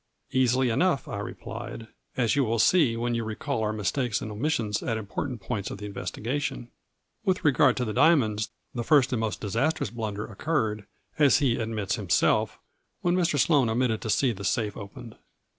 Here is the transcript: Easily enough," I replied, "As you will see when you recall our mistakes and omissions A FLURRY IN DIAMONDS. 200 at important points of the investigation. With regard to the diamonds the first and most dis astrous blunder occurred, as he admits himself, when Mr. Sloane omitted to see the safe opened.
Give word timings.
Easily 0.31 0.71
enough," 0.71 1.07
I 1.07 1.19
replied, 1.19 1.87
"As 2.17 2.35
you 2.35 2.43
will 2.43 2.57
see 2.57 2.97
when 2.97 3.13
you 3.13 3.23
recall 3.23 3.61
our 3.61 3.71
mistakes 3.71 4.19
and 4.19 4.31
omissions 4.31 4.77
A 4.77 4.79
FLURRY 4.85 4.91
IN 4.93 4.95
DIAMONDS. 4.95 4.95
200 4.95 4.97
at 4.97 4.97
important 5.29 5.41
points 5.47 5.69
of 5.69 5.77
the 5.77 5.85
investigation. 5.85 6.71
With 7.23 7.45
regard 7.45 7.77
to 7.77 7.85
the 7.85 7.93
diamonds 7.93 8.49
the 8.73 8.83
first 8.83 9.13
and 9.13 9.19
most 9.19 9.41
dis 9.41 9.55
astrous 9.55 9.91
blunder 9.93 10.25
occurred, 10.25 10.87
as 11.19 11.37
he 11.37 11.57
admits 11.57 11.97
himself, 11.97 12.57
when 13.01 13.13
Mr. 13.15 13.37
Sloane 13.37 13.69
omitted 13.69 14.01
to 14.01 14.09
see 14.09 14.31
the 14.31 14.43
safe 14.43 14.75
opened. 14.75 15.17